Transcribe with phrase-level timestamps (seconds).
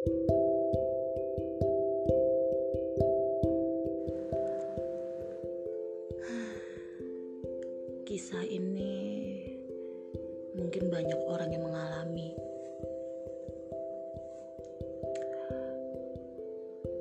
[0.00, 0.16] Kisah
[8.48, 8.96] ini
[10.56, 12.32] mungkin banyak orang yang mengalami.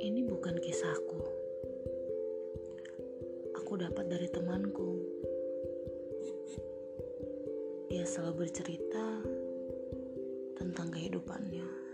[0.03, 1.23] Ini bukan kisahku.
[3.63, 4.99] Aku dapat dari temanku.
[7.87, 9.23] Dia selalu bercerita
[10.59, 11.88] tentang kehidupannya.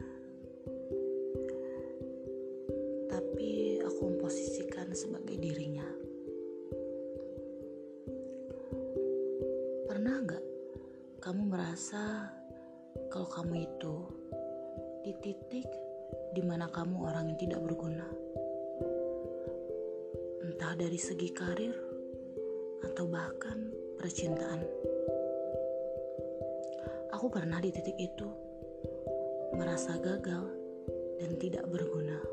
[11.75, 12.31] Merasa
[13.11, 13.95] kalau kamu itu
[15.03, 15.67] di titik
[16.31, 18.07] di mana kamu orang yang tidak berguna?
[20.39, 21.75] Entah dari segi karir
[22.79, 24.63] atau bahkan percintaan.
[27.11, 28.31] Aku pernah di titik itu
[29.59, 30.47] merasa gagal
[31.19, 32.23] dan tidak berguna.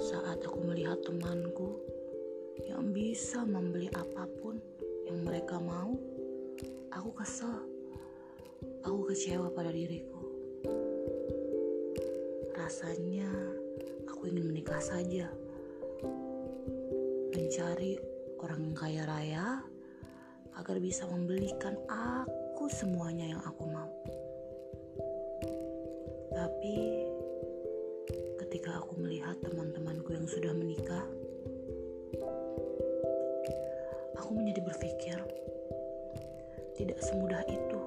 [0.00, 1.84] Saat aku melihat temanku
[2.64, 4.56] yang bisa membeli apa pun
[5.04, 6.11] yang mereka mau,
[6.92, 7.56] aku kesel.
[8.84, 10.20] Aku kecewa pada diriku.
[12.52, 13.32] Rasanya
[14.06, 15.26] aku ingin menikah saja.
[17.32, 17.96] Mencari
[18.38, 19.64] orang kaya raya
[20.60, 23.90] agar bisa membelikan aku semuanya yang aku mau.
[26.32, 26.76] Tapi
[28.44, 31.08] ketika aku melihat teman-temanku yang sudah menikah,
[34.20, 35.18] aku menjadi berpikir
[37.02, 37.80] semudah itu,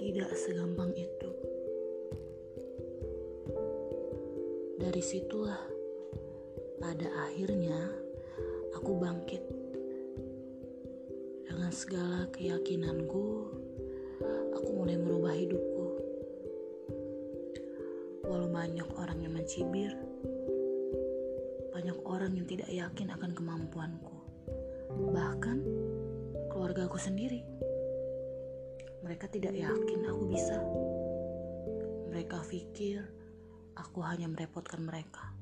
[0.00, 1.30] tidak segampang itu.
[4.80, 5.60] Dari situlah,
[6.80, 7.76] pada akhirnya
[8.72, 9.44] aku bangkit
[11.44, 13.52] dengan segala keyakinanku.
[14.56, 15.86] Aku mulai merubah hidupku.
[18.24, 19.92] Walau banyak orang yang mencibir,
[21.76, 24.20] banyak orang yang tidak yakin akan kemampuanku
[25.10, 25.62] bahkan
[26.60, 27.40] keluarga aku sendiri.
[29.00, 30.60] Mereka tidak yakin aku bisa.
[32.12, 33.00] Mereka pikir
[33.80, 35.32] aku hanya merepotkan mereka,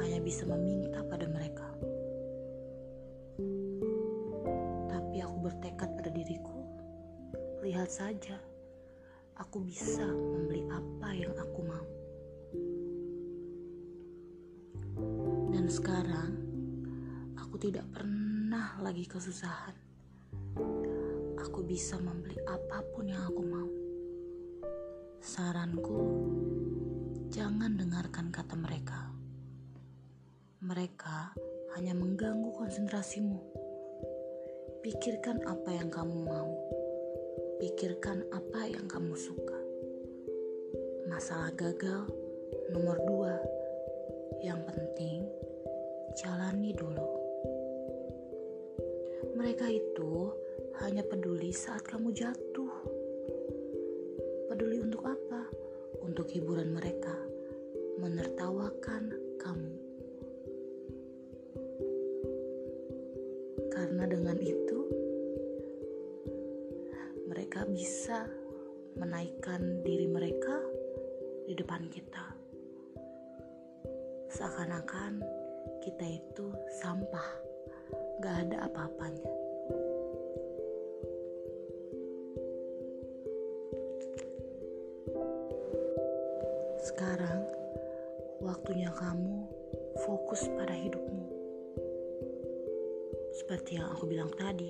[0.00, 1.68] hanya bisa meminta pada mereka.
[4.88, 6.64] Tapi aku bertekad pada diriku,
[7.60, 8.40] lihat saja,
[9.36, 11.88] aku bisa membeli apa yang aku mau.
[15.52, 16.32] Dan sekarang,
[17.36, 19.89] aku tidak pernah lagi kesusahan.
[21.40, 23.70] Aku bisa membeli apa pun yang aku mau.
[25.24, 26.00] Saranku,
[27.32, 29.08] jangan dengarkan kata mereka.
[30.60, 31.32] Mereka
[31.76, 33.40] hanya mengganggu konsentrasimu.
[34.84, 36.52] Pikirkan apa yang kamu mau.
[37.56, 39.56] Pikirkan apa yang kamu suka.
[41.08, 42.04] Masalah gagal
[42.68, 43.40] nomor dua.
[44.44, 45.18] Yang penting,
[46.20, 47.08] jalani dulu.
[49.36, 50.36] Mereka itu
[50.80, 52.72] hanya peduli saat kamu jatuh.
[54.48, 55.44] Peduli untuk apa?
[56.00, 57.12] Untuk hiburan mereka,
[58.00, 59.72] menertawakan kamu.
[63.68, 64.78] Karena dengan itu,
[67.28, 68.24] mereka bisa
[68.96, 70.64] menaikkan diri mereka
[71.44, 72.24] di depan kita.
[74.32, 75.20] Seakan-akan
[75.84, 77.28] kita itu sampah,
[78.24, 79.49] gak ada apa-apanya.
[87.00, 87.48] Sekarang,
[88.44, 89.48] waktunya kamu
[90.04, 91.32] fokus pada hidupmu.
[93.40, 94.68] Seperti yang aku bilang tadi,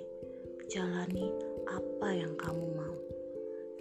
[0.71, 1.27] jalani
[1.67, 2.95] apa yang kamu mau.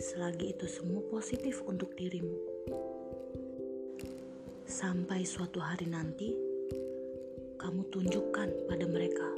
[0.01, 2.33] Selagi itu semua positif untuk dirimu.
[4.65, 6.33] Sampai suatu hari nanti,
[7.61, 9.29] kamu tunjukkan pada mereka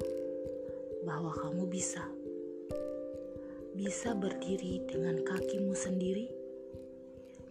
[1.03, 2.07] bahwa kamu bisa.
[3.75, 6.31] Bisa berdiri dengan kakimu sendiri,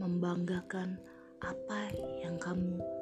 [0.00, 1.10] membanggakan
[1.40, 1.88] apa
[2.20, 3.00] yang kamu